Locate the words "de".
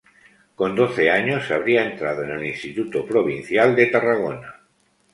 3.75-3.85